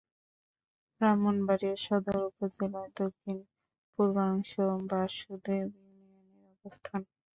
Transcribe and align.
ব্রাহ্মণবাড়িয়া 1.01 1.75
সদর 1.85 2.19
উপজেলার 2.29 2.87
দক্ষিণ-পূর্বাংশে 2.99 4.61
বাসুদেব 4.89 5.67
ইউনিয়নের 5.77 6.49
অবস্থান। 6.55 7.01